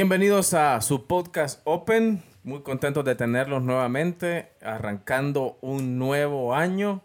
[0.00, 2.22] Bienvenidos a su podcast Open.
[2.44, 7.02] Muy contentos de tenerlos nuevamente, arrancando un nuevo año.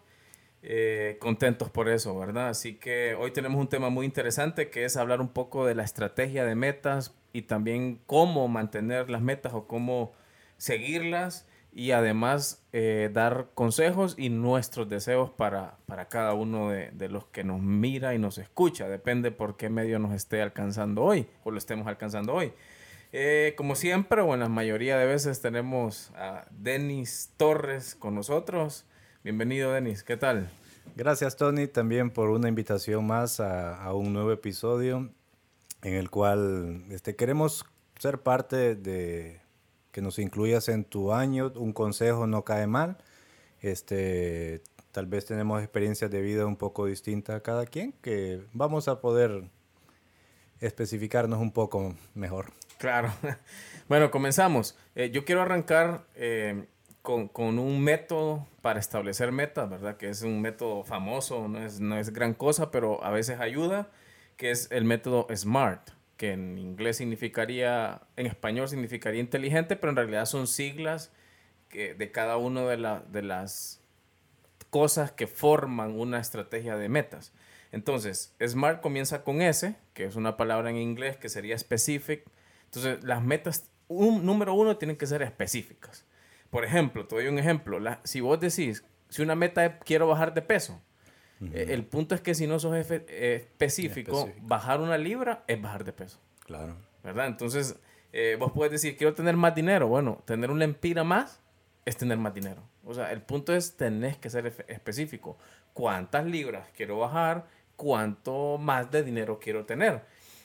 [0.62, 2.50] Eh, contentos por eso, ¿verdad?
[2.50, 5.82] Así que hoy tenemos un tema muy interesante que es hablar un poco de la
[5.82, 10.14] estrategia de metas y también cómo mantener las metas o cómo
[10.58, 17.10] seguirlas y además eh, dar consejos y nuestros deseos para, para cada uno de, de,
[17.10, 18.88] los que nos mira y nos escucha.
[18.88, 22.54] Depende por qué medio nos esté alcanzando hoy o lo estemos alcanzando hoy.
[23.16, 28.86] Eh, como siempre, o en la mayoría de veces tenemos a Denis Torres con nosotros.
[29.24, 30.02] Bienvenido, Denis.
[30.02, 30.50] ¿Qué tal?
[30.96, 35.12] Gracias, Tony, también por una invitación más a, a un nuevo episodio
[35.84, 37.68] en el cual este, queremos
[38.00, 39.42] ser parte de
[39.92, 41.54] que nos incluyas en tu año.
[41.56, 42.98] Un consejo no cae mal.
[43.62, 48.88] Este, tal vez tenemos experiencias de vida un poco distintas a cada quien, que vamos
[48.88, 49.44] a poder
[50.62, 52.54] especificarnos un poco mejor.
[52.84, 53.14] Claro.
[53.90, 54.78] Bueno, comenzamos.
[54.96, 56.66] Eh, yo quiero arrancar eh,
[57.02, 59.98] con, un método para establecer metas, ¿verdad?
[59.98, 63.90] Que es un método famoso, no es, gran cosa, pero a veces ayuda,
[64.38, 69.98] que es el método SMART, que en inglés significaría, en español significaría inteligente, pero en
[69.98, 71.12] realidad son siglas
[71.72, 73.82] de cada una de, de las
[74.70, 77.34] cosas que forman una estrategia de metas.
[77.74, 82.24] Entonces, SMART comienza con S, que es una palabra en inglés que sería specific.
[82.76, 86.06] Entonces, las metas, un, número uno, tienen que ser específicas.
[86.50, 87.80] Por ejemplo, te doy un ejemplo.
[87.80, 90.82] La, si vos decís, si una meta es quiero bajar de peso,
[91.40, 91.54] uh -huh.
[91.54, 95.44] eh, el punto es que si no sos efe, eh, específico, específico, bajar una libra
[95.48, 96.20] es bajar de peso.
[96.46, 96.76] Claro.
[97.04, 97.28] ¿Verdad?
[97.28, 97.76] Entonces,
[98.12, 99.88] eh, vos puedes decir, quiero tener más dinero.
[99.88, 101.42] Bueno, tener una empira más
[101.86, 102.64] es tener más dinero.
[102.84, 105.38] O sea, el punto es, tenés que ser específico.
[105.74, 107.46] ¿Cuántas libras quiero bajar?
[107.76, 110.02] ¿Cuánto más de dinero quiero tener?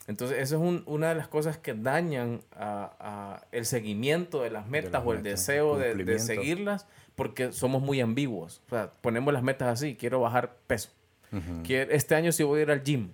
[0.09, 4.50] Entonces, eso es un, una de las cosas que dañan a, a el seguimiento de
[4.50, 8.62] las metas de las o el metas, deseo de, de, seguirlas porque somos muy ambiguos.
[8.66, 10.88] O sea, ponemos las metas así, quiero bajar peso.
[11.31, 11.62] Uh -huh.
[11.66, 13.10] quiero, este año sí voy a ir al gym.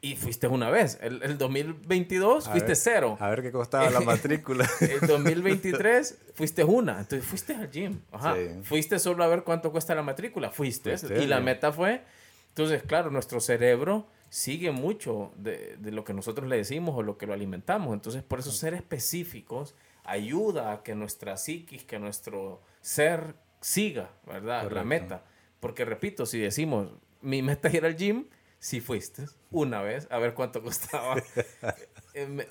[0.00, 0.98] Y fuiste una vez.
[1.02, 3.16] El, el 2022 a fuiste ver, cero.
[3.20, 4.66] A ver qué costaba la matrícula.
[4.80, 7.00] el 2023 fuiste una.
[7.00, 8.00] Entonces fuiste al gym.
[8.12, 8.34] Ajá.
[8.34, 8.48] Sí.
[8.62, 10.50] Fuiste solo a ver cuánto cuesta la matrícula.
[10.50, 10.96] Fuiste.
[10.96, 12.02] fuiste y la meta fue...
[12.50, 17.16] Entonces, claro, nuestro cerebro sigue mucho de, de, lo que nosotros le decimos o lo
[17.18, 17.94] que lo alimentamos.
[17.94, 19.74] Entonces, por eso ser específicos
[20.04, 24.62] ayuda a que nuestra psiquis, que nuestro ser siga, ¿verdad?
[24.62, 24.74] Correcto.
[24.74, 25.24] La meta.
[25.60, 26.88] Porque, repito, si decimos,
[27.20, 28.26] mi meta es ir al gym,
[28.58, 31.16] si fuiste una vez, a ver cuánto costaba.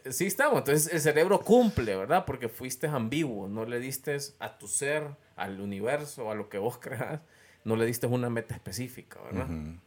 [0.10, 0.60] sí estamos.
[0.60, 2.26] Entonces, el cerebro cumple, ¿verdad?
[2.26, 6.78] Porque fuiste ambiguo, no le diste a tu ser, al universo, a lo que vos
[6.78, 7.22] creas,
[7.64, 9.50] no le diste una meta específica, ¿verdad?
[9.50, 9.80] Uh -huh.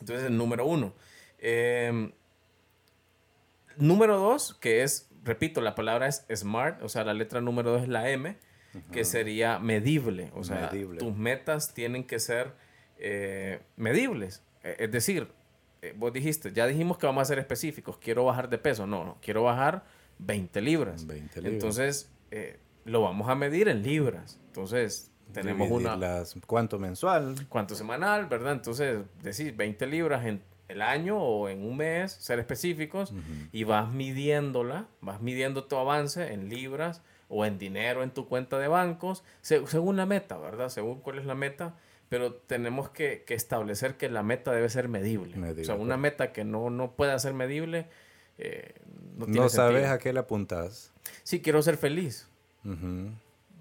[0.00, 0.94] Entonces, el número uno.
[1.38, 2.12] Eh,
[3.76, 7.82] número dos, que es, repito, la palabra es smart, o sea, la letra número dos
[7.82, 8.90] es la M, uh -huh.
[8.90, 10.30] que sería medible.
[10.34, 10.98] O sea, medible.
[10.98, 12.52] tus metas tienen que ser
[12.98, 14.42] eh, medibles.
[14.62, 15.28] Es decir,
[15.80, 18.86] eh, vos dijiste, ya dijimos que vamos a ser específicos, quiero bajar de peso.
[18.86, 19.84] No, no, quiero bajar
[20.18, 21.06] 20 libras.
[21.06, 21.52] 20 libras.
[21.52, 24.40] Entonces, eh, lo vamos a medir en libras.
[24.46, 25.96] Entonces, tenemos una...
[25.96, 27.46] Las, ¿Cuánto mensual?
[27.48, 28.52] ¿Cuánto semanal, verdad?
[28.52, 33.48] Entonces, decís 20 libras en el año o en un mes, ser específicos, uh -huh.
[33.52, 38.58] y vas midiéndola, vas midiendo tu avance en libras o en dinero en tu cuenta
[38.58, 40.68] de bancos, según la meta, ¿verdad?
[40.68, 41.74] Según cuál es la meta,
[42.08, 45.36] pero tenemos que, que establecer que la meta debe ser medible.
[45.36, 47.86] medible o sea, una meta que no, no pueda ser medible,
[48.38, 48.74] eh,
[49.16, 50.92] no, tiene no sabes a qué le apuntas.
[51.22, 52.28] Sí, quiero ser feliz.
[52.64, 53.12] Uh -huh.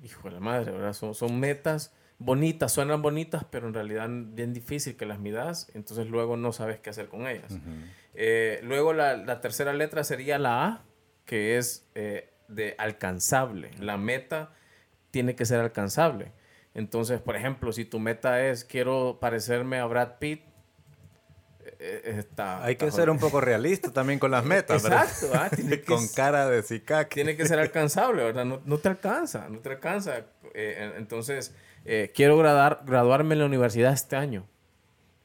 [0.04, 0.94] Hijo de la madre, ¿verdad?
[0.94, 6.08] Son, son metas bonitas, suenan bonitas, pero en realidad bien difícil que las midas, entonces
[6.08, 7.52] luego no sabes qué hacer con ellas.
[7.52, 7.92] Uh -huh.
[8.16, 10.86] eh, luego la, la, tercera letra sería la A,
[11.26, 13.72] que es eh, de alcanzable.
[13.80, 14.52] La meta
[15.12, 16.32] tiene que ser alcanzable.
[16.74, 20.42] Entonces, por ejemplo, si tu meta es quiero parecerme a Brad Pitt,
[21.80, 25.52] eh, está, Hay que ser un poco realista también con las metas, Exacto, ¿verdad?
[25.56, 27.14] Tiene con cara de cicaque.
[27.16, 28.46] Tiene que ser alcanzable, ¿verdad?
[28.46, 30.26] No, no te alcanza, no te alcanza.
[30.60, 31.54] Eh, entonces,
[31.86, 34.46] eh, quiero gradar, graduarme en la universidad este año.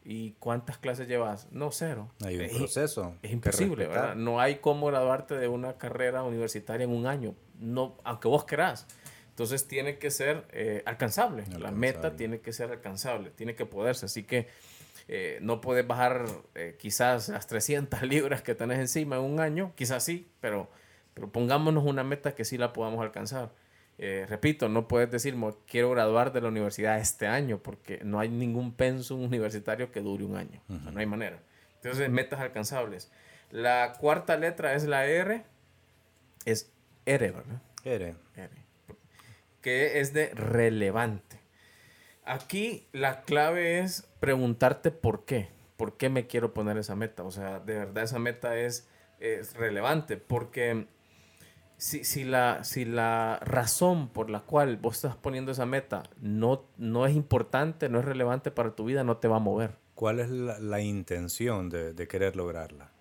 [0.04, 1.50] ¿Y cuántas clases llevas?
[1.52, 2.10] No, cero.
[2.24, 3.14] Hay un es, proceso.
[3.22, 4.14] Es imposible, ¿verdad?
[4.14, 8.86] No hay cómo graduarte de una carrera universitaria en un año, no, aunque vos querás.
[9.30, 11.42] Entonces tiene que ser eh, alcanzable.
[11.42, 11.64] alcanzable.
[11.64, 14.06] La meta tiene que ser alcanzable, tiene que poderse.
[14.06, 14.48] Así que
[15.08, 19.72] eh, no puedes bajar eh, quizás las 300 libras que tenés encima en un año,
[19.76, 20.68] quizás sí, pero,
[21.14, 23.52] pero pongámonos una meta que sí la podamos alcanzar.
[23.98, 25.36] Eh, repito, no puedes decir,
[25.66, 30.24] quiero graduar de la universidad este año, porque no hay ningún pensum universitario que dure
[30.24, 30.60] un año.
[30.68, 30.80] Uh -huh.
[30.80, 31.40] o sea, no hay manera.
[31.76, 33.10] Entonces, metas alcanzables.
[33.50, 35.44] La cuarta letra es la R,
[36.44, 36.72] es
[37.06, 37.62] ERE, ¿verdad?
[37.84, 38.16] ERE.
[39.60, 41.40] Que es de relevante.
[42.24, 45.48] Aquí la clave es preguntarte por qué.
[45.76, 47.24] ¿Por qué me quiero poner esa meta?
[47.24, 48.88] O sea, de verdad esa meta es,
[49.20, 50.16] es relevante.
[50.16, 50.86] Porque
[51.82, 56.64] si, si, la, si la razón por la cual vos estás poniendo esa meta no,
[56.78, 59.72] no es importante, no es relevante para tu vida, no te va a mover.
[59.96, 62.92] ¿Cuál es la, intención de, querer lograrla?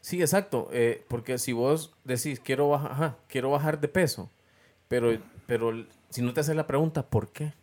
[0.00, 0.68] Sí, exacto.
[0.72, 4.32] Eh, porque si vos decís, quiero, bajar, quiero bajar de peso,
[4.88, 5.16] pero,
[5.46, 7.54] pero si no te haces la pregunta, ¿por qué?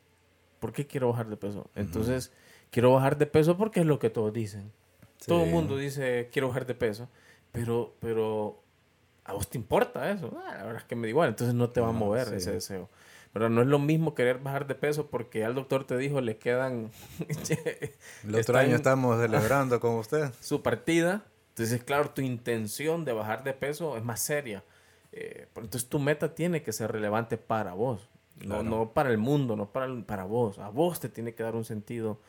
[0.61, 1.69] ¿Por qué quiero bajar de peso?
[1.75, 2.31] Entonces,
[2.71, 4.71] quiero bajar de peso porque es lo que todos dicen.
[5.27, 7.09] Todo el mundo dice, quiero bajar de peso,
[7.51, 8.63] pero, pero
[9.25, 10.31] a vos te importa eso.
[10.45, 12.51] Ah, la verdad es que me da igual, entonces no te va a mover ese
[12.51, 12.89] deseo.
[13.33, 16.37] Pero no es lo mismo querer bajar de peso porque al doctor te dijo le
[16.37, 16.91] quedan...
[18.23, 20.31] el otro año estamos celebrando con usted.
[20.39, 21.25] Su partida.
[21.49, 24.63] Entonces, claro, tu intención de bajar de peso es más seria.
[25.11, 28.09] Eh, entonces tu meta tiene que ser relevante para vos.
[28.45, 30.59] No, no para el mundo, no para, para vos.
[30.59, 32.19] A vos te tiene que dar un sentido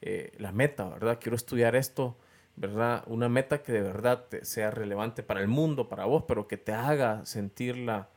[0.00, 1.18] eh, la meta, ¿verdad?
[1.20, 2.16] Quiero estudiar esto
[2.56, 3.02] ¿verdad?
[3.06, 6.72] Una meta que de verdad sea relevante para el mundo, para vos, pero que te
[6.72, 8.08] haga sentirla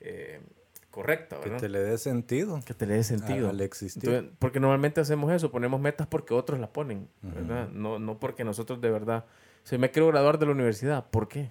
[0.00, 0.40] eh,
[0.90, 1.56] correcta, ¿verdad?
[1.56, 2.60] Que te le dé sentido.
[2.64, 3.48] Que te le dé sentido.
[3.48, 4.32] Al existir.
[4.38, 7.68] porque normalmente hacemos eso, ponemos metas porque otros la ponen, ¿verdad?
[7.68, 9.24] no, no porque nosotros de verdad...
[9.62, 11.50] Si me quiero graduar de la universidad, ¿por qué?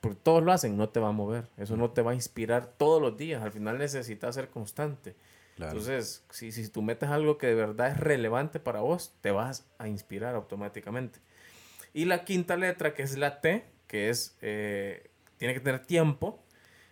[0.00, 1.46] Porque todos lo hacen, no te va a mover.
[1.56, 3.42] Eso no te va a inspirar todos los días.
[3.42, 5.14] Al final necesitas ser constante.
[5.58, 9.30] Entonces, si, si tu meta es algo que de verdad es relevante para vos, te
[9.30, 11.20] vas a inspirar automáticamente.
[11.94, 16.42] Y la quinta letra, que es la T, que es, eh, tiene que tener tiempo,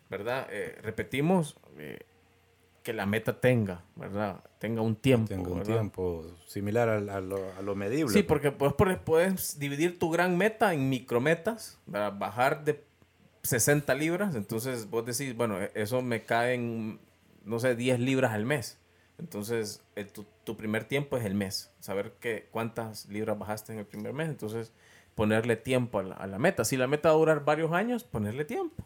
[0.08, 0.46] ¿verdad?
[0.50, 1.98] Eh, repetimos, eh,
[2.84, 4.44] que la meta tenga, ¿verdad?
[4.60, 5.28] Tenga un tiempo.
[5.28, 8.12] Tenga un tiempo similar a, lo, medible.
[8.12, 8.40] Sí, pues.
[8.48, 12.16] porque puedes, dividir tu gran meta en micrometas, ¿verdad?
[12.16, 12.84] bajar de
[13.42, 17.00] 60 libras, entonces vos decís, bueno, e, eso me cae en,
[17.44, 18.78] no sé, 10 libras al mes.
[19.18, 19.82] Entonces,
[20.12, 24.12] tu, tu, primer tiempo es el mes, saber que, cuántas libras bajaste en el primer
[24.12, 24.28] mes.
[24.28, 24.72] Entonces,
[25.14, 26.64] ponerle tiempo a la, meta.
[26.64, 28.84] Si la meta va a durar varios años, ponerle tiempo.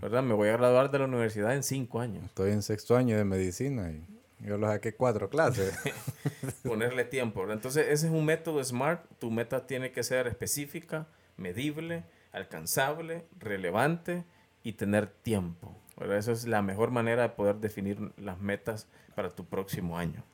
[0.00, 0.22] ¿Verdad?
[0.22, 2.24] Me voy a graduar de la universidad en cinco años.
[2.24, 4.04] Estoy en sexto año de medicina y
[4.46, 5.78] yo lo saqué cuatro clases.
[6.64, 7.50] ponerle tiempo.
[7.50, 9.04] Entonces, ese es un método SMART.
[9.18, 11.06] Tu meta tiene que ser específica,
[11.36, 14.24] medible, alcanzable, relevante
[14.62, 15.76] y tener tiempo.
[15.96, 16.16] ¿verdad?
[16.16, 20.24] Esa es la mejor manera de poder definir las metas para tu próximo año.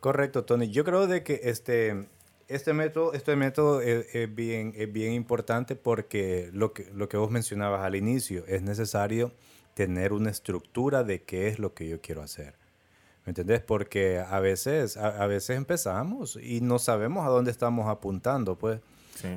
[0.00, 0.70] Correcto, Tony.
[0.70, 2.06] Yo creo de que este,
[2.48, 7.30] este método, este método es, bien, es bien importante porque lo que, lo que vos
[7.30, 9.32] mencionabas al inicio, es necesario
[9.74, 12.54] tener una estructura de qué es lo que yo quiero hacer.
[13.24, 13.60] ¿Me entendés?
[13.60, 18.80] Porque a veces, a, veces empezamos y no sabemos a dónde estamos apuntando, pues.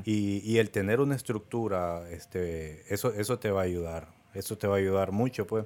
[0.04, 4.10] Y, y, el tener una estructura, este, eso, eso te va a ayudar.
[4.34, 5.66] Eso te va a ayudar mucho, pues.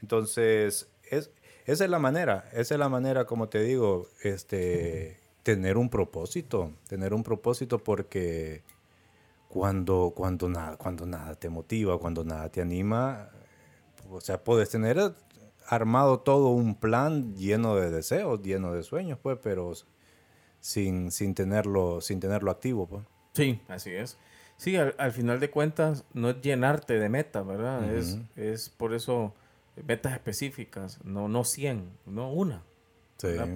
[0.00, 1.30] Entonces, es,
[1.66, 6.72] esa es la manera, esa es la manera, como te digo, este, tener un propósito,
[6.88, 8.62] tener un propósito porque
[9.48, 13.30] cuando, cuando, nada, cuando nada te motiva, cuando nada te anima,
[14.10, 15.14] o sea, puedes tener
[15.66, 19.72] armado todo un plan lleno de deseos, lleno de sueños, pues, pero
[20.60, 23.04] sin, sin, tenerlo, sin tenerlo activo, pues.
[23.34, 24.18] Sí, así es.
[24.56, 27.94] Sí, al, final de cuentas no es llenarte de metas, ¿verdad?
[27.94, 29.32] es, es por eso
[29.86, 32.64] metas específicas, no, no 100, no una.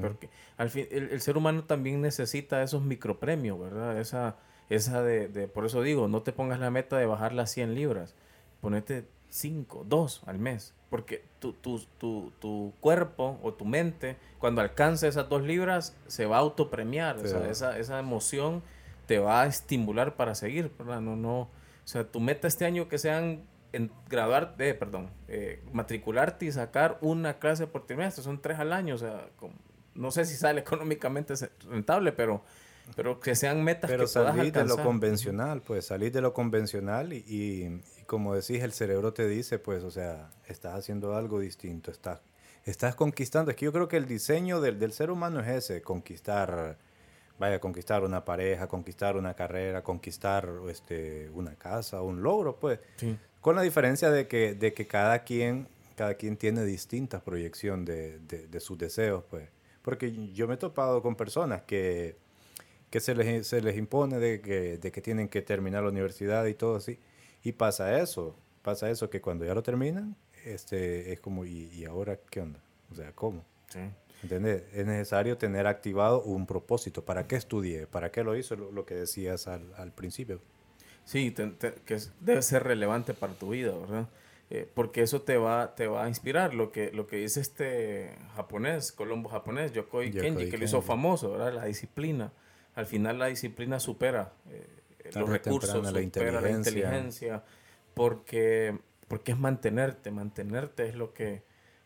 [0.00, 3.98] Porque al fin, el, ser humano también necesita esos micropremios, ¿verdad?
[4.00, 4.36] Esa,
[4.68, 7.74] esa de, de, por eso digo, no te pongas la meta de bajar las 100
[7.74, 8.14] libras,
[8.60, 14.60] ponete 5, 2 al mes, porque tu, tu, tu, tu, cuerpo o tu mente, cuando
[14.60, 18.62] alcance esas 2 libras, se va a autopremiar, o sea, esa, esa emoción
[19.06, 21.00] te va a estimular para seguir, ¿verdad?
[21.00, 21.48] No, no, o
[21.84, 26.98] sea, tu meta este año que sean en graduar, eh, perdón, eh, matricularte y sacar
[27.00, 29.28] una clase por trimestre, son tres al año, o sea,
[29.94, 31.34] no sé si sale económicamente
[31.68, 32.42] rentable, pero,
[32.96, 37.12] pero que sean metas pero que salir de lo convencional, pues salir de lo convencional
[37.12, 41.90] y, y, como decís, el cerebro te dice, pues, o sea, estás haciendo algo distinto,
[41.90, 42.20] estás,
[42.64, 43.50] estás conquistando.
[43.50, 46.76] Es que yo creo que el diseño del, del ser humano es ese, conquistar
[47.38, 52.78] vaya a conquistar una pareja, conquistar una carrera, conquistar este, una casa, un logro, pues.
[52.96, 53.18] Sí.
[53.42, 58.46] Con la diferencia de que, de que cada, quien, cada quien tiene distintas proyecciones de,
[58.46, 59.48] de, sus deseos, pues.
[59.82, 62.14] Porque yo me he topado con personas que,
[62.88, 66.46] que se, les, se les impone de que, de que tienen que terminar la universidad
[66.46, 67.00] y todo así.
[67.42, 71.84] Y pasa eso, pasa eso que cuando ya lo terminan, este, es como, ¿y, y
[71.84, 72.60] ahora qué onda?
[72.92, 73.44] O sea, ¿cómo?
[73.70, 73.80] Sí.
[74.22, 74.62] ¿Entendés?
[74.72, 77.04] Es necesario tener activado un propósito.
[77.04, 77.88] ¿Para qué estudié?
[77.88, 78.54] ¿Para qué lo hizo?
[78.54, 80.40] Lo, lo que decías al, al principio.
[81.04, 84.08] Sí, que debe ser relevante para tu vida, ¿verdad?
[84.54, 86.52] eh, porque eso te va, te va a inspirar.
[86.52, 91.32] Lo que, lo que dice este japonés, Colombo japonés, Yokoi, Kenji, que lo hizo famoso,
[91.32, 91.54] ¿verdad?
[91.54, 92.34] La disciplina.
[92.74, 94.66] Al final la disciplina supera eh,
[95.14, 96.50] los recursos, supera la inteligencia.
[96.50, 97.44] la inteligencia,
[97.94, 98.78] porque,
[99.08, 101.42] porque es mantenerte, mantenerte es lo que,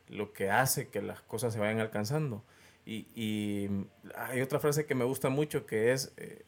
[0.09, 2.43] lo que hace que las cosas se vayan alcanzando.
[2.85, 3.71] Y, y
[4.17, 6.45] hay otra frase que me gusta mucho que es, eh,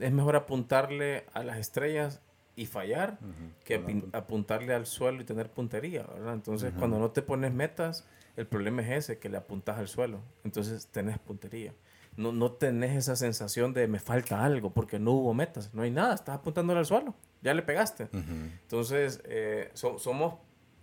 [0.00, 2.20] es mejor apuntarle a las estrellas
[2.54, 3.18] y fallar
[3.64, 6.34] que apuntarle al suelo y tener puntería, ¿verdad?
[6.34, 8.06] Entonces, cuando no te pones metas,
[8.36, 10.20] el problema es ese, que le apuntas al suelo.
[10.44, 11.72] Entonces, tenés puntería.
[12.16, 15.90] No, no tenés esa sensación de me falta algo porque no hubo metas, no hay
[15.90, 18.08] nada, estás apuntándole al suelo, ya le pegaste.
[18.12, 20.34] Entonces, eh, somos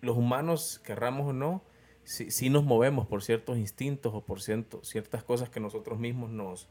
[0.02, 1.62] los humanos, querramos o no,
[2.04, 6.68] si, nos movemos por ciertos instintos o por ciertas cosas que nosotros mismos nos,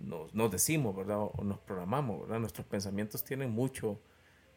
[0.00, 1.18] nos, nos decimos, ¿verdad?
[1.20, 2.40] O nos programamos, ¿verdad?
[2.40, 4.00] Nuestros pensamientos tienen mucho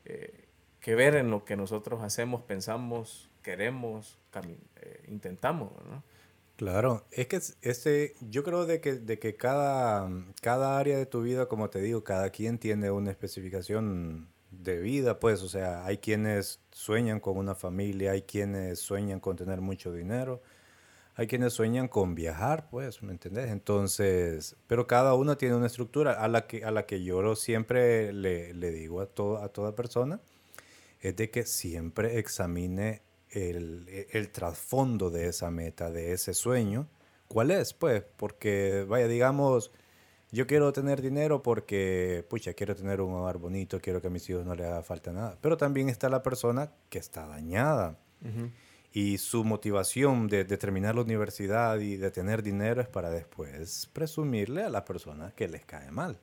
[0.06, 0.48] eh,
[0.80, 4.20] que ver en lo que nosotros hacemos, pensamos, queremos,
[4.76, 5.72] eh, intentamos,
[6.56, 10.08] Claro, es que este, yo creo de que, de que cada,
[10.42, 15.20] cada área de tu vida, como te digo, cada quien tiene una especificación de vida,
[15.20, 19.92] pues, o sea, hay quienes sueñan con una familia, hay quienes sueñan con tener mucho
[19.92, 20.42] dinero,
[21.16, 23.52] hay quienes sueñan con viajar, pues, ¿me entendés?
[23.52, 28.12] Entonces, pero cada uno tiene una estructura a la que, a la que yo siempre
[28.14, 30.20] le, le digo a, todo, a toda persona,
[31.02, 36.88] es de que siempre examine el, el, trasfondo de esa meta, de ese sueño.
[37.28, 37.74] ¿Cuál es?
[37.74, 39.72] Pues, porque, vaya, digamos,
[40.32, 44.28] yo quiero tener dinero porque, pucha, quiero tener un hogar bonito, quiero que a mis
[44.30, 45.38] hijos no les haga falta nada.
[45.42, 48.00] Pero también está la persona que está dañada
[48.94, 54.64] y su motivación de, terminar la universidad y de tener dinero es para después presumirle
[54.64, 56.20] a las personas que les cae mal.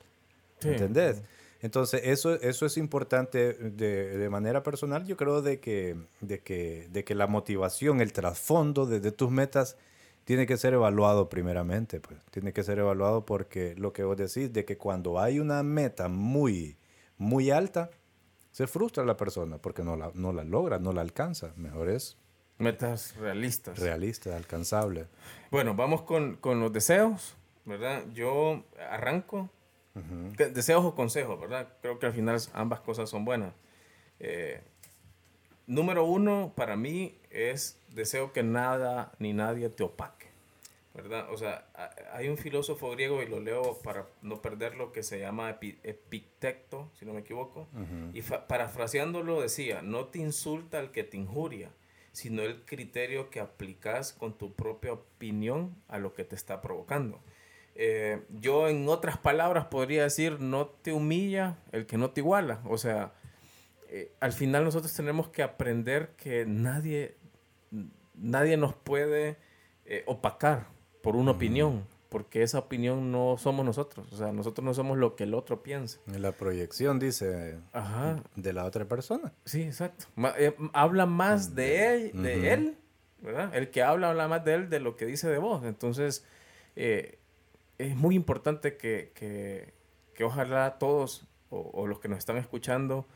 [0.62, 1.20] ¿Entendés?
[1.62, 5.04] Entonces, eso, eso es importante de, de, manera personal.
[5.04, 9.30] Yo creo de que, de, que, de que la motivación, el trasfondo de, de, tus
[9.30, 9.76] metas
[10.24, 12.00] tiene que ser evaluado primeramente.
[12.00, 12.20] Pues.
[12.30, 16.08] Tiene que ser evaluado porque lo que vos decís, de que cuando hay una meta
[16.08, 16.76] muy,
[17.18, 17.90] muy alta,
[18.52, 21.52] se frustra la persona porque no la, no la logra, no la alcanza.
[21.56, 22.16] Mejor es
[22.60, 23.78] Metas realistas.
[23.78, 25.06] Realistas, alcanzables.
[25.50, 28.04] Bueno, vamos con, con, los deseos, ¿verdad?
[28.12, 29.48] Yo arranco.
[30.36, 31.68] Deseos o consejos, ¿verdad?
[31.82, 33.52] Creo que al final ambas cosas son buenas.
[34.20, 34.60] Eh,
[35.66, 40.26] número uno, para mí, es deseo que nada ni nadie te opaque,
[40.94, 41.32] ¿verdad?
[41.32, 41.66] O sea,
[42.12, 47.06] hay un filósofo griego, y lo leo para no perderlo, que se llama Epicteto, si
[47.06, 47.68] no me equivoco,
[48.12, 51.70] y parafraseándolo decía, no te insulta el que te injuria,
[52.12, 57.20] sino el criterio que aplicas con tu propia opinión a lo que te está provocando.
[57.74, 62.60] Eh, yo en otras palabras podría decir, no te humilla el que no te iguala.
[62.66, 63.12] O sea,
[63.88, 67.16] eh, al final nosotros tenemos que aprender que nadie,
[68.14, 69.36] nadie nos puede
[69.84, 70.66] eh, opacar
[71.02, 75.14] por una opinión porque esa opinión no somos nosotros, o sea, nosotros no somos lo
[75.14, 76.00] que el otro piensa.
[76.06, 77.56] La proyección, dice,
[78.34, 79.32] de la otra persona.
[79.44, 80.06] Sí, exacto.
[80.36, 82.76] Eh, habla más de él, de él,
[83.22, 83.54] ¿verdad?
[83.54, 85.64] El que habla habla más de él de lo que dice de vos.
[85.64, 86.26] Entonces,
[86.74, 87.18] eh,
[87.78, 89.72] es muy importante que, que,
[90.12, 93.06] que ojalá todos, o, los que nos están escuchando,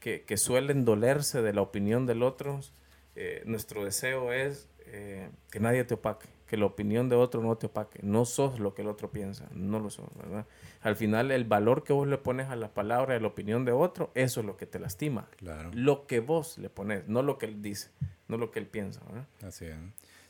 [0.00, 2.58] que, que, suelen dolerse de la opinión del otro,
[3.14, 4.68] eh, nuestro deseo es
[5.50, 8.00] que nadie te opaque que la opinión de otro no te opaque.
[8.02, 10.46] No sos lo que el otro piensa, no lo sos, ¿verdad?
[10.80, 13.70] Al final, el valor que vos le pones a la palabra de la opinión de
[13.70, 15.28] otro, eso es lo que te lastima.
[15.36, 15.70] Claro.
[15.72, 17.92] Lo que vos le pones, no lo que él dice,
[18.26, 19.28] no lo que él piensa, ¿verdad?
[19.46, 19.76] Así es.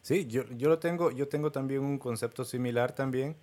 [0.02, 3.34] Sí, yo, yo lo tengo, yo tengo también un concepto similar también.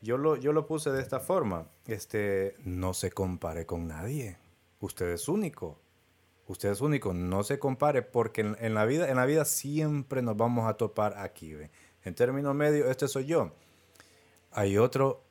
[0.00, 1.68] Yo lo, yo lo puse de esta forma.
[1.86, 4.38] Este, no se compare con nadie.
[4.80, 5.78] Usted es único.
[6.46, 10.36] Usted es único, no se compare porque en, la vida en la vida siempre nos
[10.36, 11.70] vamos a topar aquí, ¿ve?
[12.04, 13.52] En términos medios, este soy yo.
[14.52, 15.22] Hay otro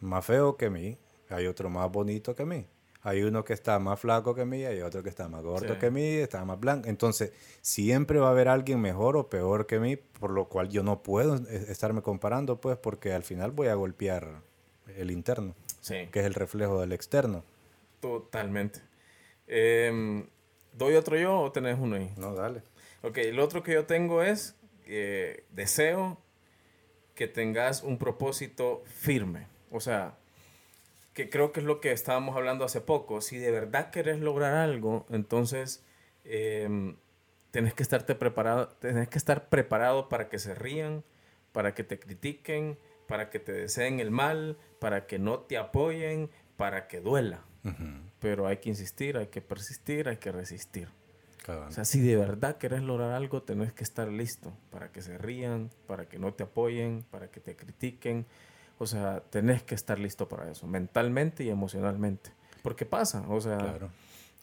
[0.00, 2.66] más feo que mí, hay otro más bonito que mí.
[3.02, 5.92] Hay uno que está más flaco que mí, hay otro que está más gordo que
[5.92, 6.88] mí, está más blanco.
[6.88, 10.82] Entonces, siempre va a haber alguien mejor o peor que mí, por lo cual yo
[10.82, 14.42] no puedo estarme comparando, pues, porque al final voy a golpear
[14.96, 15.54] el interno,
[15.86, 17.44] que es el reflejo del externo.
[18.00, 18.80] Totalmente.
[19.46, 20.26] Em,
[20.72, 22.12] ¿Doy otro yo o tenés uno ahí?
[22.16, 22.62] No, dale.
[23.02, 24.56] Ok, el otro que yo tengo es
[24.86, 26.18] eh, deseo
[27.14, 29.46] que tengas un propósito firme.
[29.70, 30.16] O sea,
[31.14, 33.20] que creo que es lo que estábamos hablando hace poco.
[33.20, 35.82] Si de verdad querés lograr algo, entonces
[36.24, 36.94] eh,
[37.50, 41.04] tenés que estarte preparado, tenés que estar preparado para que se rían,
[41.52, 42.78] para que te critiquen,
[43.08, 47.44] para que te deseen el mal, para que no te apoyen, para que duela.
[48.20, 50.88] Pero hay que insistir, hay que persistir, hay que resistir.
[51.48, 55.18] O sea, si de verdad querés lograr algo, tenés que estar listo para que se
[55.18, 58.26] rían, para que no te apoyen, para que te critiquen.
[58.78, 62.30] O sea, tenés que estar listo para eso, mentalmente y emocionalmente.
[62.62, 63.90] Porque pasa, o sea, claro.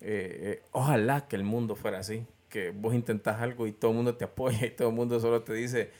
[0.06, 3.98] Eh, eh, ojalá que el mundo fuera así, que vos intentás algo y todo el
[3.98, 5.92] mundo te apoya y todo el mundo solo te dice,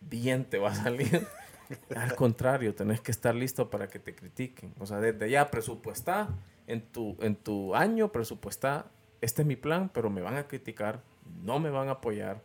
[0.00, 1.26] bien te va a salir.
[1.94, 4.72] Al contrario, tenés que estar listo para que te critiquen.
[4.78, 6.28] O sea, desde ya presupuesta
[6.66, 8.86] en tu, en tu año, presupuesta,
[9.26, 11.02] este es mi plan, pero me van a criticar,
[11.42, 12.40] no me van a apoyar,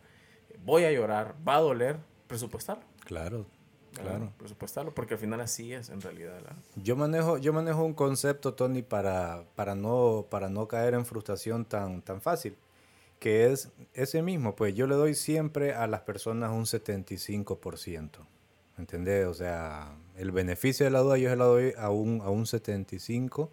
[0.64, 1.96] voy a llorar, va a doler,
[2.26, 2.82] presupuestarlo.
[3.04, 3.46] Claro,
[3.94, 4.32] claro.
[4.36, 6.40] Presupuestarlo, porque al final así es en realidad.
[6.74, 11.64] Yo, manejo, yo manejo un concepto, Tony, para, para, no, para no caer en frustración
[11.64, 12.56] tan, tan fácil
[13.20, 18.10] que es ese mismo, pues yo le doy siempre a las personas un 75%.
[18.76, 19.28] ¿Entendés?
[19.28, 22.46] O sea, el beneficio de la duda yo se la doy a un, a un
[22.46, 23.48] 75%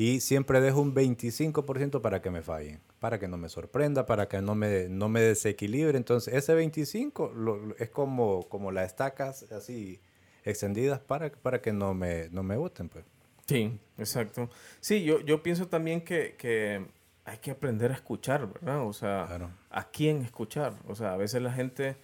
[0.00, 4.28] y siempre dejo un 25% para que me fallen, para que no me sorprenda, para
[4.28, 5.98] que no me, no me desequilibre.
[5.98, 10.00] Entonces, ese 25% es como, como las estacas así
[10.42, 13.04] extendidas para, para que no me, no me voten, pues.
[13.44, 14.48] Sí, exacto.
[14.80, 16.82] Sí, yo, yo pienso también que, que
[17.26, 18.86] hay que aprender a escuchar, ¿verdad?
[18.86, 19.28] O sea,
[19.68, 20.76] ¿a quién escuchar?
[20.88, 21.98] O sea, a veces la gente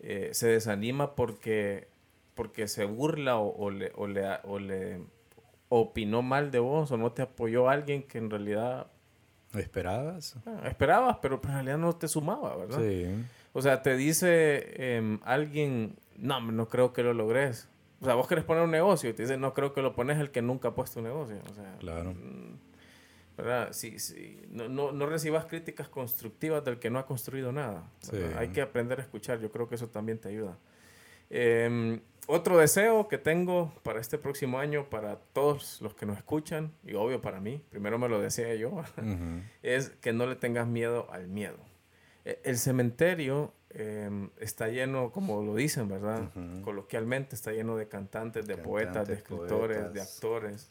[0.00, 1.86] eh, se desanima porque,
[2.34, 5.02] porque se burla o, le, o, le, o, le,
[5.74, 8.88] opinó mal de vos o no te apoyó alguien que en realidad...
[9.54, 10.36] ¿Esperabas?
[10.44, 12.78] Ah, esperabas, pero en realidad no te sumaba, ¿verdad?
[12.78, 13.06] Sí.
[13.54, 17.68] O sea, te dice em, alguien, no, no creo que lo logres.
[18.02, 20.18] O sea, vos querés poner un negocio y te dice, no creo que lo pones
[20.18, 21.36] el que nunca ha puesto un negocio.
[21.50, 22.12] O sea, claro.
[22.12, 22.56] Mm,
[23.38, 23.68] ¿verdad?
[23.72, 24.42] Sí, sí.
[24.50, 27.84] No, no, no, recibas críticas constructivas del que no ha construido nada.
[28.36, 30.58] Hay que aprender a escuchar, yo creo que eso también te ayuda.
[31.30, 36.72] Em, otro deseo que tengo para este próximo año, para todos los que nos escuchan,
[36.84, 38.82] y obvio para mí, primero me lo decía yo,
[39.62, 41.58] es que no le tengas miedo al miedo.
[42.24, 46.30] E, el cementerio em, está lleno, como lo dicen, ¿verdad?
[46.62, 50.70] Coloquialmente está lleno de cantantes, de poetas, de escritores, de actores,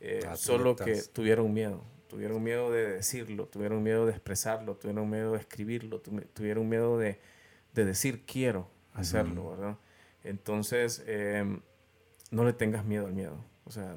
[0.00, 5.32] eh, solo que tuvieron miedo tuvieron miedo de decirlo, tuvieron miedo de expresarlo, tuvieron miedo
[5.32, 6.02] de escribirlo,
[6.34, 7.18] tuvieron miedo de,
[7.72, 9.78] decir quiero hacerlo, ¿verdad?
[10.24, 11.60] Entonces, em,
[12.30, 13.96] no le tengas miedo al miedo, o sea,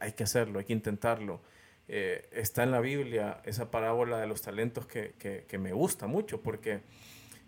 [0.00, 1.40] hay que hacerlo, hay que intentarlo.
[1.88, 6.42] Eh, está en la Biblia esa parábola de los talentos que, que, me gusta mucho,
[6.42, 6.80] porque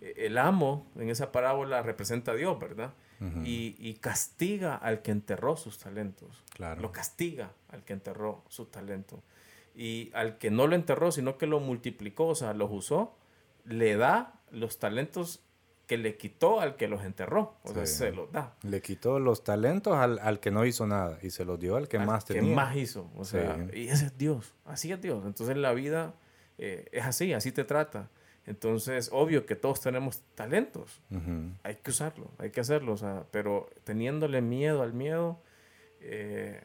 [0.00, 2.92] eh, el amo en esa parábola representa a Dios, ¿verdad?
[3.42, 6.42] y, y, castiga al que enterró sus talentos.
[6.50, 6.82] Claro.
[6.82, 9.22] Lo castiga al que enterró su talento
[9.74, 13.16] y al que no lo enterró, sino que lo multiplicó, o sea, los usó,
[13.64, 15.43] le da los talentos
[15.86, 18.54] que le quitó al que los enterró, o sea, se los da.
[18.62, 21.88] Le quitó los talentos al, al, que no hizo nada y se los dio al
[21.88, 22.42] que más tenía.
[22.42, 25.24] que más hizo, o sea, y ese es Dios, así es Dios.
[25.26, 26.14] Entonces la vida
[26.58, 28.08] eh, es así, así te trata.
[28.46, 31.00] Entonces, obvio que todos tenemos talentos,
[31.62, 35.40] hay que usarlo, hay que hacerlo, o sea, pero teniéndole miedo al miedo,
[36.00, 36.62] eh,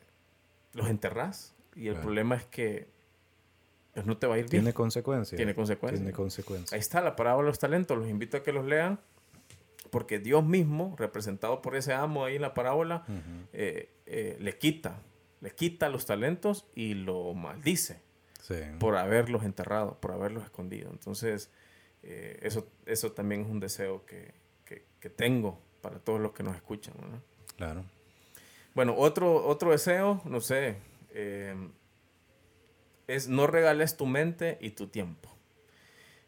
[0.73, 1.55] los enterrás.
[1.75, 2.87] Y el problema es que
[3.93, 4.63] pues no te va a ir bien.
[4.63, 5.37] Tiene consecuencias.
[5.37, 5.99] Tiene consecuencias.
[5.99, 6.73] Tiene consecuencias.
[6.73, 7.97] Ahí está la parábola de los talentos.
[7.97, 8.99] Los invito a que los lean.
[9.91, 13.05] Porque Dios mismo, representado por ese amo ahí en la parábola,
[13.53, 15.01] eh, eh, le quita,
[15.41, 18.01] le quita los talentos y lo maldice
[18.79, 20.89] por haberlos enterrado, por haberlos escondido.
[20.91, 21.51] Entonces,
[22.03, 24.33] eh, eso, eso también es un deseo que,
[24.65, 26.93] que, tengo para todos los que nos escuchan.
[27.57, 27.83] Claro.
[28.75, 30.77] Bueno, otro, otro deseo, no sé,
[33.07, 35.29] es no regales tu mente y tu tiempo.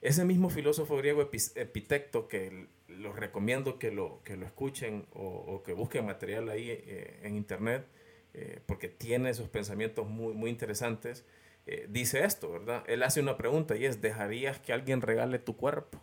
[0.01, 5.73] Ese mismo filósofo griego Epitecto, que los recomiendo que lo, que lo escuchen o, que
[5.73, 7.85] busquen material ahí eh, en internet,
[8.33, 11.25] eh, porque tiene esos pensamientos muy, muy interesantes,
[11.65, 12.83] eh, dice esto, ¿verdad?
[12.87, 16.01] Él hace una pregunta y es, ¿dejarías que alguien regale tu cuerpo?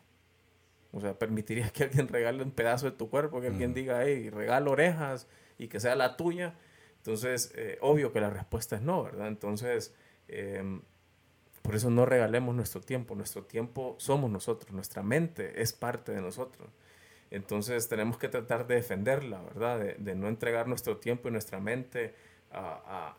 [0.93, 3.41] O sea, ¿permitirías que alguien regale un pedazo de tu cuerpo?
[3.41, 6.55] Que alguien diga, hey, regalo orejas y que sea la tuya.
[6.97, 9.29] Entonces, obvio que la respuesta es no, ¿verdad?
[9.29, 9.95] Entonces,
[10.29, 10.83] Em,
[11.69, 13.15] por eso no regalemos nuestro tiempo.
[13.15, 16.67] Nuestro tiempo somos nosotros, nuestra mente es parte de nosotros.
[17.31, 19.79] Entonces tenemos que tratar de defenderla, ¿verdad?
[19.99, 22.15] De, no entregar nuestro tiempo y nuestra mente
[22.51, 23.15] a,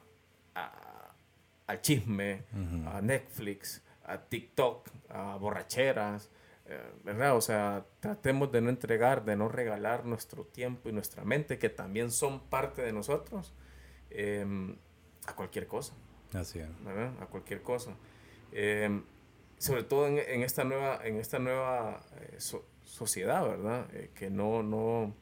[1.68, 2.42] al chisme,
[2.88, 6.32] a Netflix, a TikTok, a borracheras,
[6.66, 7.36] eh, ¿verdad?
[7.36, 11.70] O sea, tratemos de no entregar, de no regalar nuestro tiempo y nuestra mente, que
[11.70, 13.54] también son parte de nosotros,
[14.10, 14.76] em,
[15.28, 15.94] a cualquier cosa.
[16.34, 17.92] Así A cualquier cosa.
[18.52, 19.04] Em,
[19.58, 22.38] sobre todo en, esta nueva, en esta nueva eh,
[22.84, 23.88] sociedad, ¿verdad?
[23.94, 25.14] Eh, que no, no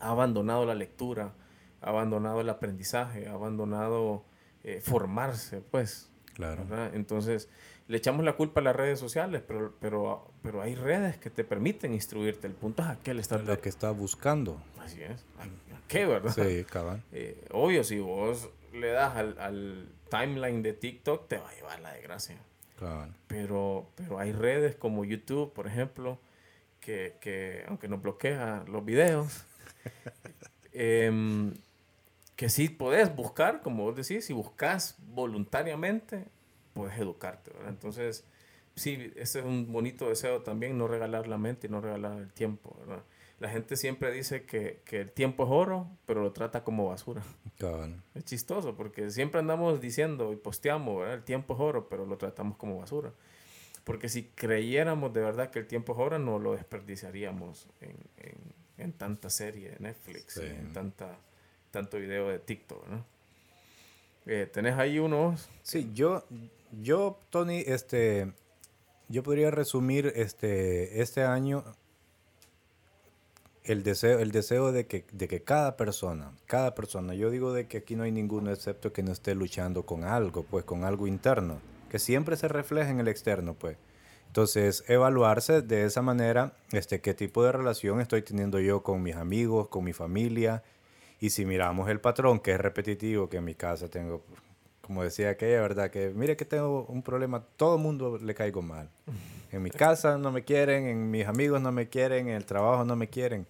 [0.00, 1.34] ha abandonado la lectura,
[1.80, 4.24] ha abandonado el aprendizaje, ha abandonado
[4.62, 6.10] eh, formarse, pues.
[6.34, 6.66] Claro.
[6.92, 7.48] Entonces,
[7.88, 11.44] le echamos la culpa a las redes sociales, pero, pero, pero hay redes que te
[11.44, 12.46] permiten instruirte.
[12.46, 13.42] El punto es a qué le estás...
[13.44, 14.60] Lo que está buscando.
[14.78, 15.24] Así es.
[15.38, 15.46] ¿A
[15.88, 16.32] qué, verdad?
[16.34, 17.02] Sí, cabal.
[17.12, 21.80] Eh, obvio, si vos le das al, al, timeline de TikTok, te va a llevar
[21.80, 22.36] la desgracia.
[23.26, 26.18] Pero, pero hay redes como YouTube, por ejemplo,
[26.80, 29.44] que, que aunque nos bloquea los videos,
[30.72, 31.52] eh,
[32.36, 36.26] que sí podés buscar, como vos decís, si buscas voluntariamente,
[36.74, 37.70] puedes educarte, ¿verdad?
[37.70, 38.24] Entonces,
[38.74, 42.32] sí, ese es un bonito deseo también, no regalar la mente y no regalar el
[42.32, 43.02] tiempo, ¿verdad?
[43.38, 47.22] La gente siempre dice que, que el tiempo es oro, pero lo trata como basura.
[48.14, 51.14] Es chistoso porque siempre andamos diciendo y posteamos, ¿verdad?
[51.14, 53.12] El tiempo es oro, pero lo tratamos como basura.
[53.84, 58.36] Porque si creyéramos de verdad que el tiempo es oro, no lo desperdiciaríamos en, en,
[58.78, 61.18] en tanta serie de Netflix, en tanta
[61.76, 63.04] tanto video de TikTok, ¿no?
[64.24, 65.48] Eh, ¿Tenés ahí unos?
[65.62, 66.24] Sí, yo,
[66.80, 68.32] yo, Tony, este,
[69.08, 71.64] yo podría resumir este, este año
[73.66, 77.66] el deseo, el deseo de que, de que cada persona, cada persona, yo digo de
[77.66, 81.06] que aquí no hay ninguno excepto que no esté luchando con algo, pues con algo
[81.06, 83.76] interno, que siempre se refleja en el externo, pues.
[84.28, 89.16] Entonces, evaluarse de esa manera, este, qué tipo de relación estoy teniendo yo con mis
[89.16, 90.62] amigos, con mi familia,
[91.20, 94.22] y si miramos el patrón, que es repetitivo, que en mi casa tengo,
[94.82, 95.90] como decía aquella, ¿verdad?
[95.90, 98.90] Que mire que tengo un problema, todo el mundo le caigo mal.
[99.50, 102.84] En mi casa no me quieren, en mis amigos no me quieren, en el trabajo
[102.84, 103.46] no me quieren.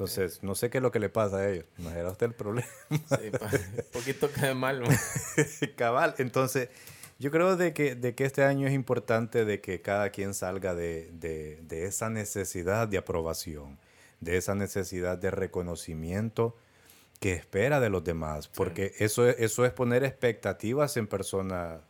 [0.00, 1.66] Entonces, no sé qué es lo que le pasa a ellos.
[1.76, 2.66] Imagina usted el problema.
[2.88, 4.82] Sí, un poquito cae mal.
[5.76, 6.14] Cabal.
[6.16, 6.70] Entonces,
[7.18, 10.74] yo creo de que, de que este año es importante de que cada quien salga
[10.74, 13.78] de, de, de esa necesidad de aprobación,
[14.20, 16.56] de esa necesidad de reconocimiento
[17.18, 21.82] que espera de los demás, porque eso, es, eso es poner expectativas en personas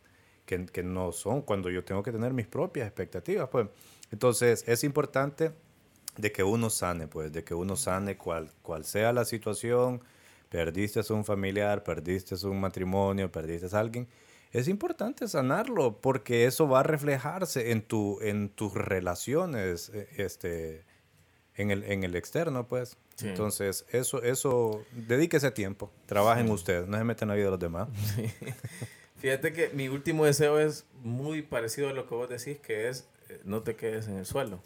[0.45, 3.47] que, que, no son, cuando yo tengo que tener mis propias expectativas.
[3.47, 3.69] Pues.
[4.11, 5.53] Entonces es importante
[6.17, 10.01] de que uno sane, pues, de que uno sane cual, cual sea la situación,
[10.49, 14.07] perdiste a un familiar, perdiste a un matrimonio, perdiste a alguien,
[14.51, 20.83] es importante sanarlo porque eso va a reflejarse en, tu, en tus relaciones e, este,
[21.55, 22.97] en, el, en el externo, pues.
[23.23, 27.59] Entonces, eso, eso, dedíquese tiempo, trabajen ustedes, no se meten en la vida de los
[27.59, 27.87] demás.
[29.17, 33.07] Fíjate que mi último deseo es muy parecido a lo que vos decís, que es
[33.29, 34.63] eh, no te quedes en el suelo,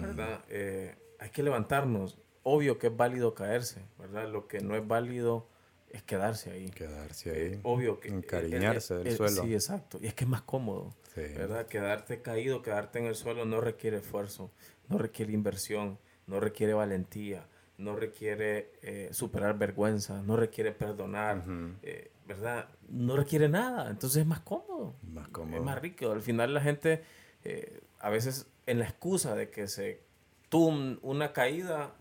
[0.00, 0.44] ¿verdad?
[0.48, 2.18] Eh, hay que levantarnos.
[2.42, 4.28] Obvio que es válido caerse, ¿verdad?
[4.28, 5.48] Lo que no es válido
[5.90, 6.70] es quedarse ahí.
[6.70, 7.60] Quedarse ahí.
[7.62, 8.08] obvio que...
[8.08, 9.42] Encariñarse del suelo.
[9.42, 9.98] Sí, exacto.
[10.00, 11.66] Y es que es más cómodo, ¿verdad?
[11.66, 14.50] Quedarte caído, quedarte en el suelo no requiere esfuerzo,
[14.88, 17.46] no requiere inversión, no requiere valentía
[17.80, 21.42] no requiere eh, superar vergüenza, no requiere perdonar,
[21.82, 22.68] eh, ¿verdad?
[22.88, 25.56] No requiere nada, entonces es más cómodo, más cómodo.
[25.56, 26.12] es más rico.
[26.12, 27.02] Al final la gente,
[27.42, 30.00] eh, a veces en la excusa de que se
[30.48, 30.68] tuvo
[31.02, 31.94] una caída,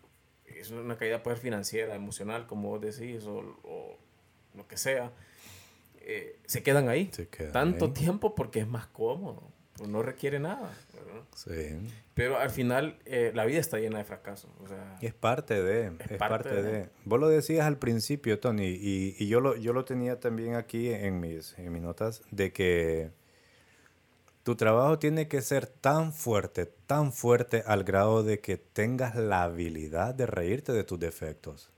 [0.46, 3.98] es una caída pues financiera, emocional, como vos decís, o,
[4.56, 5.12] lo que sea,
[6.46, 7.12] se quedan ahí
[7.54, 9.44] tanto tiempo porque es más cómodo,
[9.78, 10.72] pues no requiere nada.
[11.36, 11.78] Sí.
[12.14, 14.52] Pero al final eh, la vida está llena de fracasos.
[15.02, 16.90] es parte de, es, parte, de.
[17.06, 20.90] Vos lo decías al principio, Tony, y, y, yo, lo, yo lo tenía también aquí
[20.90, 23.12] en mis, en mis notas, de que
[24.44, 29.44] tu trabajo tiene que ser tan fuerte, tan fuerte al grado de que tengas la
[29.44, 31.70] habilidad de reírte de tus defectos.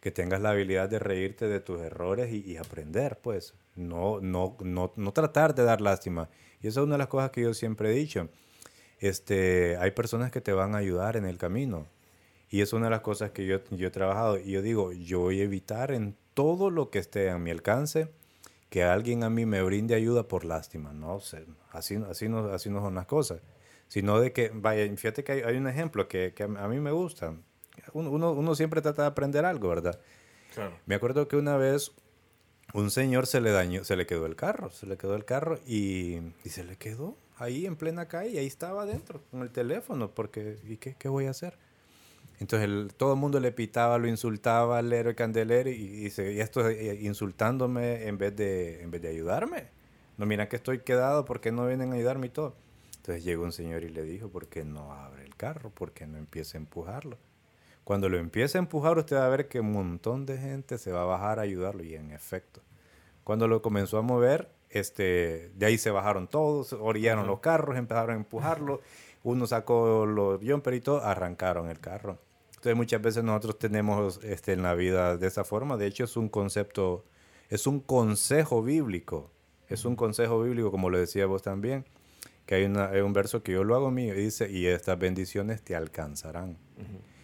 [0.00, 3.54] Que tengas la habilidad de reírte de tus errores y, aprender, pues.
[3.74, 6.28] No, no, no, no tratar de dar lástima.
[6.62, 8.28] Y esa es una de las cosas que yo siempre he dicho
[8.98, 11.86] este, hay personas que te van a ayudar en el camino.
[12.48, 14.38] Y es una de las cosas que yo, yo he trabajado.
[14.38, 18.08] Y yo digo, yo voy a evitar en todo lo que esté a mi alcance
[18.68, 20.92] que alguien a mí me brinde ayuda por lástima.
[20.92, 21.16] No,
[21.72, 23.40] así, así, no, así no son las cosas.
[23.88, 27.34] Sino de que, vaya, fíjate que hay, un ejemplo que, que, a mí me gusta.
[27.92, 30.00] Uno, uno, siempre trata de aprender algo, ¿verdad?
[30.86, 31.92] Me acuerdo que una vez
[32.72, 35.58] un señor se le dañó, se le quedó el carro, se le quedó el carro
[35.66, 40.10] y, y se le quedó ahí en plena calle, ahí estaba adentro con el teléfono,
[40.10, 41.58] porque ¿y qué, qué voy a hacer?
[42.38, 46.68] Entonces todo el mundo le pitaba, lo insultaba al héroe candelero y, y, y esto
[46.68, 49.68] eh, insultándome en vez, de, en vez de ayudarme.
[50.18, 52.54] No, mira que estoy quedado, porque no vienen a ayudarme y todo?
[52.96, 55.70] Entonces llegó un señor y le dijo, ¿por qué no abre el carro?
[55.70, 57.18] ¿Por qué no empieza a empujarlo?
[57.84, 60.90] Cuando lo empiece a empujar, usted va a ver que un montón de gente se
[60.90, 61.84] va a bajar a ayudarlo.
[61.84, 62.60] Y en efecto,
[63.22, 68.10] cuando lo comenzó a mover, este, de ahí se bajaron todos, orillaron los carros, empezaron
[68.10, 68.80] a empujarlo.
[69.22, 72.18] Uno sacó los jumper y todo, arrancaron el carro.
[72.66, 75.76] Entonces muchas veces nosotros tenemos este, en la vida de esa forma.
[75.76, 77.04] De hecho es un concepto,
[77.48, 79.30] es un consejo bíblico
[79.68, 81.84] Es un consejo bíblico, como lo decía vos también,
[82.44, 85.62] que hay, una, un verso que yo lo hago mío y dice, y estas bendiciones
[85.62, 86.58] te alcanzarán.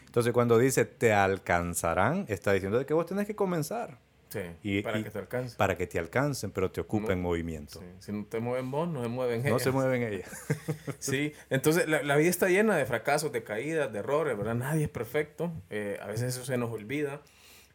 [0.07, 3.99] Entonces cuando dice te alcanzarán, está diciendo que vos tenés que comenzar.
[4.33, 5.57] Sí, para que te alcancen.
[5.59, 7.81] Para que te alcancen, pero te ocupen movimiento.
[7.99, 9.53] Si no te mueven vos, no se mueven ellas.
[9.53, 10.31] No se mueven ellas.
[10.99, 14.55] sí, entonces la, vida está llena de fracasos, de caídas, de errores, ¿verdad?
[14.55, 15.53] Nadie es perfecto.
[15.71, 17.21] Eh, a veces eso se nos olvida.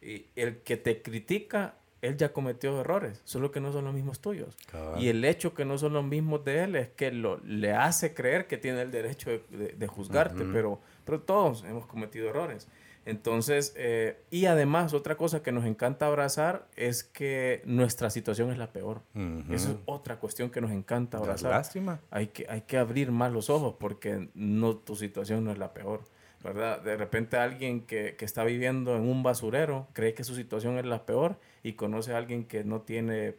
[0.00, 4.20] Y el que te critica, él ya cometió errores, solo que no son los mismos
[4.20, 4.56] tuyos.
[4.98, 8.14] Y el hecho que no son los mismos de él es que lo, le hace
[8.14, 12.68] creer que tiene el derecho de, juzgarte, pero, pero todos hemos cometido errores.
[13.04, 18.58] Entonces, eh, y además, otra cosa que nos encanta abrazar es que nuestra situación es
[18.58, 19.02] la peor.
[19.50, 21.52] Eso es otra cuestión que nos encanta abrazar.
[21.52, 22.00] Lástima.
[22.10, 25.72] Hay que, hay que abrir más los ojos porque no, tu situación no es la
[25.72, 26.02] peor.
[26.42, 26.80] ¿verdad?
[26.82, 30.84] De repente alguien que, que, está viviendo en un basurero cree que su situación es
[30.84, 33.34] la peor y conoce a alguien que no tiene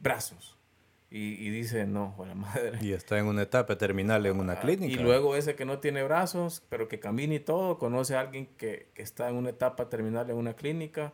[0.00, 0.58] brazos
[1.16, 2.78] y, dice, no, la madre.
[2.80, 4.92] Y está en una etapa terminal en una clínica.
[4.92, 8.46] Y luego ese que no tiene brazos, pero que camina y todo, conoce a alguien
[8.56, 11.12] que, que está en una etapa terminal en una clínica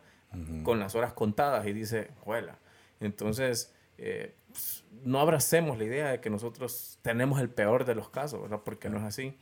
[0.63, 2.57] con las horas contadas y dice, juela.
[2.99, 8.09] Entonces, eh, pues, no abracemos la idea de que nosotros tenemos el peor de los
[8.09, 8.61] casos, ¿verdad?
[8.63, 9.37] Porque no es así.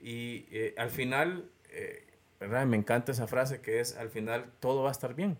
[0.00, 2.04] Y eh, al final, eh,
[2.38, 2.66] ¿verdad?
[2.66, 5.38] Me encanta esa frase que es, al final todo va a estar bien.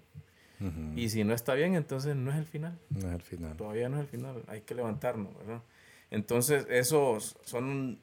[0.94, 2.78] Y si no está bien, entonces no es el final.
[2.90, 3.56] No es el final.
[3.56, 4.42] Todavía no es el final.
[4.46, 5.62] Hay que levantarnos, ¿verdad?
[6.10, 8.00] Entonces, esos son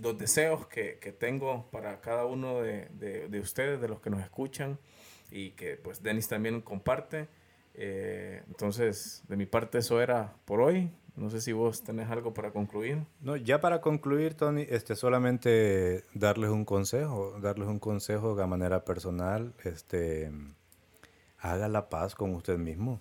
[0.00, 4.20] los deseos que, que tengo para cada uno de, de, ustedes, de los que nos
[4.20, 4.78] escuchan
[5.30, 7.28] y que pues Denis también comparte.
[7.74, 10.90] Eh, entonces, de mi parte eso era por hoy.
[11.16, 12.98] No sé si vos tenés algo para concluir.
[13.20, 18.84] No, ya para concluir, Tony, este, solamente darles un consejo, darles un consejo de manera
[18.84, 19.54] personal.
[19.64, 20.30] Este,
[21.52, 23.00] haga la paz con usted mismo.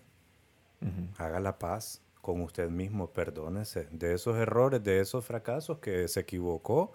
[1.18, 6.20] Haga la paz con usted mismo, perdónese de esos errores, de esos fracasos que se
[6.20, 6.94] equivocó.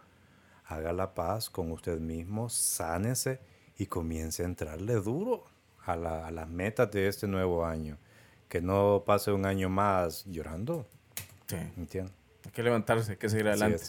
[0.66, 3.40] Haga la paz con usted mismo, sánese
[3.78, 5.44] y comience a entrarle duro
[5.84, 7.98] a, las metas de este nuevo año.
[8.48, 10.86] Que no pase un año más llorando.
[11.46, 11.56] Sí.
[11.76, 12.12] Entiendo.
[12.44, 13.82] Hay que levantarse, hay que seguir adelante.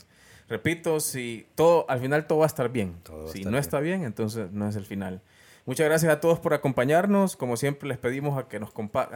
[0.48, 2.96] Repito, si todo, al final todo va a estar bien.
[3.32, 5.22] si no está bien, entonces no es el final.
[5.66, 7.36] Muchas gracias a todos por acompañarnos.
[7.36, 8.72] Como siempre les pedimos a que nos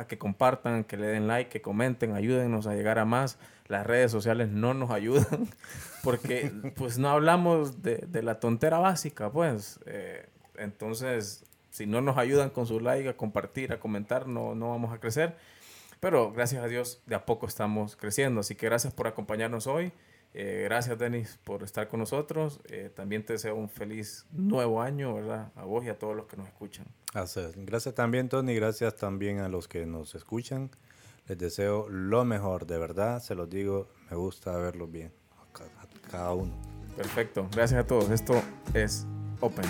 [0.08, 3.38] que compartan, que le den like, que comenten, ayúdennos a llegar a más.
[3.68, 5.50] Las redes sociales no nos ayudan
[6.04, 9.80] porque pues no hablamos de, la tontera básica, pues.
[9.88, 10.28] Eh,
[10.58, 14.94] entonces, si no nos ayudan con su like, a compartir, a comentar, no, no vamos
[14.94, 15.36] a crecer.
[16.00, 18.42] Pero gracias a Dios, de a poco estamos creciendo.
[18.42, 19.92] Así que gracias por acompañarnos hoy.
[20.38, 22.60] Eh, gracias, Denis, por estar con nosotros.
[22.66, 25.54] Eh, también te deseo un feliz nuevo año, ¿verdad?
[25.56, 26.86] A vos y a todos los que nos escuchan.
[27.14, 28.54] Gracias también, Tony.
[28.54, 30.72] Gracias también a los que nos escuchan.
[31.30, 33.22] Les deseo lo mejor, de verdad.
[33.22, 36.54] Se los digo, me gusta verlos bien, a cada uno.
[36.98, 37.48] Perfecto.
[37.54, 38.10] Gracias a todos.
[38.10, 38.42] Esto
[38.74, 39.08] es
[39.40, 39.66] Open.